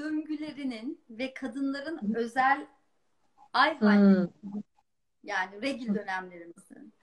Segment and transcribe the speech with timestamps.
[0.00, 2.68] döngülerinin ve kadınların özel
[3.52, 4.30] ay halleri Hmm.
[5.24, 6.94] yani regil dönemlerimizin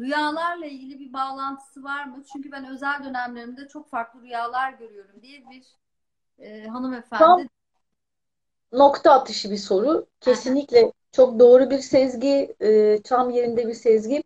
[0.00, 2.24] rüyalarla ilgili bir bağlantısı var mı?
[2.32, 5.64] Çünkü ben özel dönemlerimde çok farklı rüyalar görüyorum diye bir
[6.38, 6.66] e,
[7.18, 7.48] Tam hanımefendi.
[8.72, 10.06] nokta atışı bir soru.
[10.20, 14.22] Kesinlikle çok doğru bir sezgi, e, tam yerinde bir sezgi.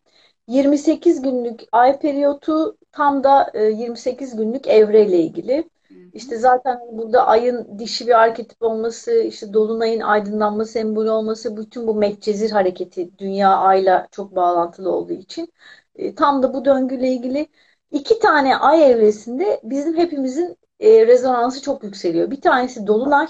[0.48, 5.70] 28 günlük ay periyotu tam da e, 28 günlük evreyle ilgili.
[6.12, 11.94] İşte zaten burada ayın dişi bir arketip olması, işte dolunayın aydınlanma sembolü olması, bütün bu
[11.94, 15.52] Medcezir hareketi dünya ayla çok bağlantılı olduğu için
[15.94, 17.48] e, tam da bu döngüyle ilgili
[17.90, 22.30] iki tane ay evresinde bizim hepimizin e, rezonansı çok yükseliyor.
[22.30, 23.26] Bir tanesi dolunay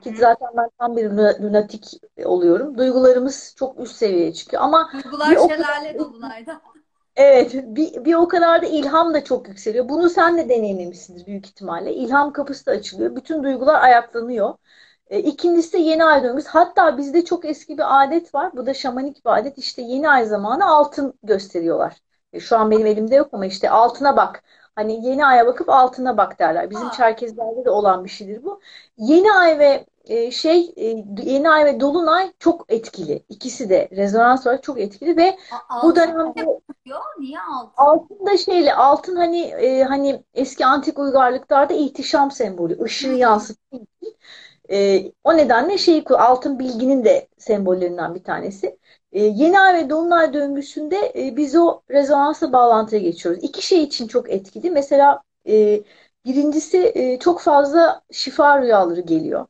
[0.00, 1.84] ki zaten ben tam bir luna- lunatik
[2.24, 2.78] oluyorum.
[2.78, 6.62] Duygularımız çok üst seviyeye çıkıyor ama Duygular o kadar şelale dolunayda.
[7.16, 9.88] Evet, bir, bir o kadar da ilham da çok yükseliyor.
[9.88, 11.94] Bunu sen de deneyimlemişsindir büyük ihtimalle.
[11.94, 13.16] İlham kapısı da açılıyor.
[13.16, 14.54] Bütün duygular ayaklanıyor.
[15.10, 16.48] E, ikincisi de yeni ay döngüsü.
[16.48, 18.52] Hatta bizde çok eski bir adet var.
[18.56, 19.58] Bu da şamanik bir adet.
[19.58, 21.96] İşte yeni ay zamanı altın gösteriyorlar.
[22.32, 24.42] E, şu an benim elimde yok ama işte altına bak.
[24.74, 26.70] Hani yeni aya bakıp altına bak derler.
[26.70, 28.60] Bizim Çerkezlerde de olan bir şeydir bu.
[28.98, 30.84] Yeni ay ve e, şey e,
[31.22, 33.24] yeni ay ve dolunay çok etkili.
[33.28, 36.46] İkisi de rezonans olarak çok etkili ve a- bu altın dönemde?
[37.18, 37.74] Niye altın?
[37.76, 44.16] Altın da şeyle altın hani e, hani eski antik uygarlıklarda ihtişam sembolü, ışığı yansıttığı için
[44.70, 48.78] e, o nedenle şey altın bilginin de sembollerinden bir tanesi.
[49.12, 53.44] E, yeni ay ve dolunay döngüsünde e, biz o rezonansa bağlantıya geçiyoruz.
[53.44, 54.70] İki şey için çok etkili.
[54.70, 55.82] Mesela e,
[56.24, 59.46] birincisi e, çok fazla şifa rüyaları geliyor.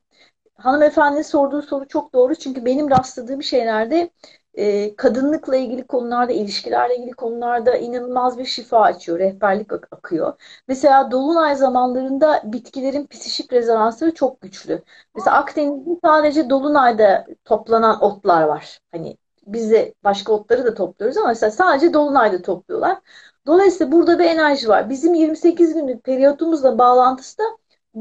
[0.57, 4.11] Hanımefendinin sorduğu soru çok doğru çünkü benim rastladığım şeylerde
[4.55, 10.33] e, kadınlıkla ilgili konularda, ilişkilerle ilgili konularda inanılmaz bir şifa açıyor, rehberlik ak- akıyor.
[10.69, 14.83] Mesela dolunay zamanlarında bitkilerin psişik rezonansları çok güçlü.
[15.15, 18.79] Mesela Akdeniz'de sadece dolunayda toplanan otlar var.
[18.93, 22.99] Hani biz de başka otları da topluyoruz ama mesela sadece dolunayda topluyorlar.
[23.47, 24.91] Dolayısıyla burada bir enerji var.
[24.91, 27.43] Bizim 28 günlük periyotumuzla bağlantısı da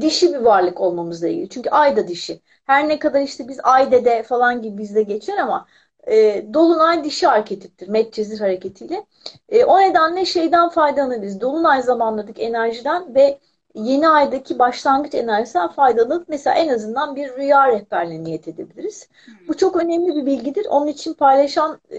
[0.00, 1.48] dişi bir varlık olmamızla ilgili.
[1.48, 2.40] Çünkü ay da dişi.
[2.66, 5.66] Her ne kadar işte biz ay dede falan gibi bizde geçer ama
[6.08, 7.88] e, Dolunay dişi arketiptir.
[7.88, 9.06] Medcezir hareketiyle.
[9.48, 11.40] E, o nedenle şeyden faydalanabiliriz.
[11.40, 13.38] Dolunay zamanladık enerjiden ve
[13.74, 19.08] yeni aydaki başlangıç enerjisinden faydalanıp mesela en azından bir rüya rehberliğine niyet edebiliriz.
[19.48, 20.66] Bu çok önemli bir bilgidir.
[20.70, 21.98] Onun için paylaşan e,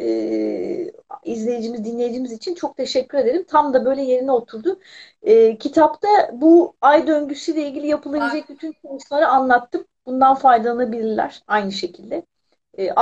[1.27, 3.45] izleyicimiz, dinleyicimiz için çok teşekkür ederim.
[3.47, 4.79] Tam da böyle yerine oturdu.
[5.21, 9.85] E, kitapta bu ay döngüsüyle ilgili yapılabilecek bütün çalışmaları anlattım.
[10.05, 12.25] Bundan faydalanabilirler aynı şekilde.